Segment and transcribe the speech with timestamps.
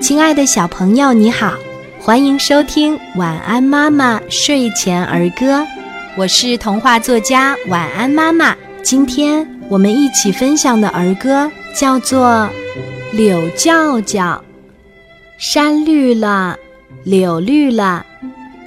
[0.00, 1.54] 亲爱的小朋友，你好，
[2.00, 5.60] 欢迎收听《晚安妈妈睡前儿歌》，
[6.16, 8.56] 我是童话作家晚安妈妈。
[8.82, 12.50] 今天我们一起分享的儿歌叫做
[13.16, 14.22] 《柳叫叫》，
[15.38, 16.56] 山绿了，
[17.04, 18.04] 柳绿了，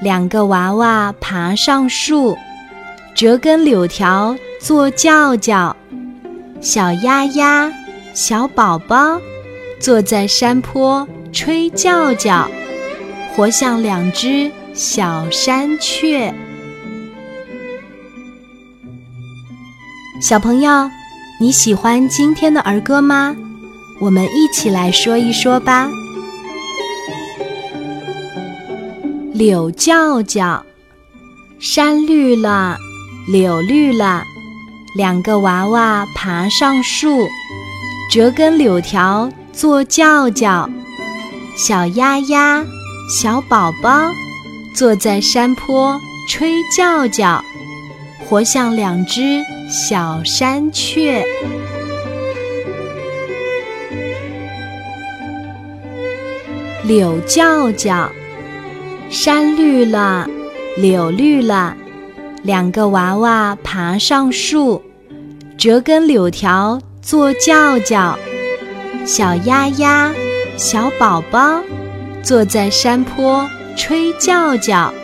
[0.00, 2.36] 两个娃娃爬上树，
[3.14, 5.74] 折根柳条做轿轿，
[6.60, 7.72] 小鸭鸭，
[8.12, 9.20] 小宝宝。
[9.82, 12.48] 坐在山坡吹叫叫，
[13.34, 16.32] 活像两只小山雀。
[20.20, 20.88] 小朋友，
[21.40, 23.34] 你喜欢今天的儿歌吗？
[24.00, 25.88] 我们一起来说一说吧。
[29.34, 30.64] 柳叫叫，
[31.58, 32.76] 山绿了，
[33.26, 34.22] 柳绿了，
[34.96, 37.26] 两个娃娃爬上树，
[38.12, 39.28] 折根柳条。
[39.52, 40.68] 做轿轿，
[41.56, 42.64] 小鸭鸭，
[43.10, 44.08] 小宝宝，
[44.74, 47.44] 坐在山坡吹叫叫，
[48.26, 51.22] 活像两只小山雀。
[56.84, 58.10] 柳叫叫，
[59.10, 60.26] 山绿了，
[60.78, 61.76] 柳绿了，
[62.42, 64.82] 两个娃娃爬上树，
[65.58, 68.18] 折根柳条做轿轿。
[69.04, 70.12] 小鸭鸭，
[70.56, 71.60] 小宝宝，
[72.22, 74.94] 坐在山坡吹叫叫，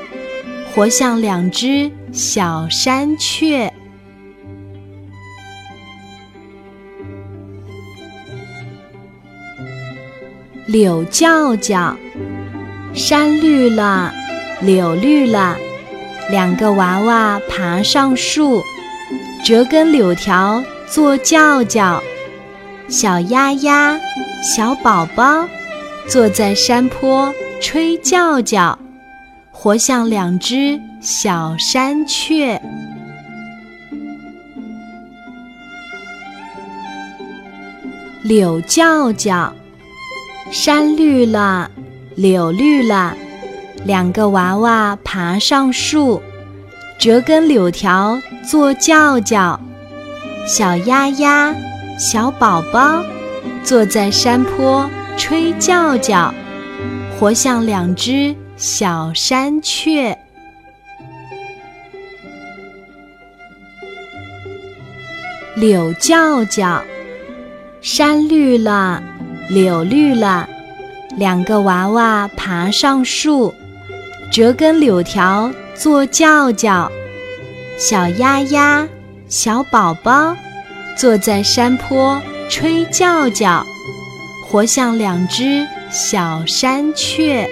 [0.72, 3.72] 活像两只小山雀。
[10.66, 11.96] 柳叫叫，
[12.94, 14.14] 山绿了，
[14.60, 15.56] 柳绿了，
[16.30, 18.62] 两个娃娃爬上树，
[19.44, 22.00] 折根柳条做叫叫。
[22.88, 24.00] 小鸭鸭，
[24.42, 25.46] 小宝宝，
[26.08, 27.30] 坐在山坡
[27.60, 28.78] 吹叫叫，
[29.52, 32.58] 活像两只小山雀。
[38.22, 39.52] 柳叫叫，
[40.50, 41.70] 山绿了，
[42.16, 43.14] 柳绿了，
[43.84, 46.22] 两个娃娃爬上树，
[46.98, 48.18] 折根柳条
[48.48, 49.60] 做叫叫。
[50.46, 51.54] 小鸭鸭。
[51.98, 53.04] 小宝宝
[53.64, 56.32] 坐在山坡吹叫叫，
[57.10, 60.16] 活像两只小山雀。
[65.56, 66.80] 柳叫叫，
[67.80, 69.02] 山绿了，
[69.48, 70.48] 柳绿了，
[71.16, 73.52] 两个娃娃爬上树，
[74.30, 76.92] 折根柳条做叫叫。
[77.76, 78.86] 小鸭鸭，
[79.26, 80.36] 小宝宝。
[80.98, 82.20] 坐在山坡
[82.50, 83.64] 吹叫叫，
[84.44, 87.48] 活像两只小山雀。